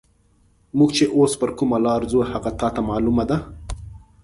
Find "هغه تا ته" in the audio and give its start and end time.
2.31-2.81